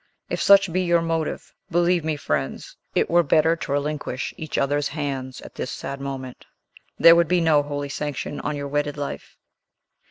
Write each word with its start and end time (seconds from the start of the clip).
If 0.31 0.41
such 0.41 0.73
be 0.73 0.81
your 0.81 1.03
motive, 1.03 1.53
believe 1.69 2.03
me, 2.03 2.15
friends, 2.15 2.75
it 2.95 3.07
were 3.07 3.21
better 3.21 3.55
to 3.55 3.71
relinquish 3.71 4.33
each 4.35 4.57
other's 4.57 4.87
hands 4.87 5.41
at 5.41 5.53
this 5.53 5.69
sad 5.69 6.01
moment. 6.01 6.43
There 6.97 7.15
would 7.15 7.27
be 7.27 7.39
no 7.39 7.61
holy 7.61 7.89
sanction 7.89 8.39
on 8.39 8.55
your 8.55 8.67
wedded 8.67 8.97
life." 8.97 9.37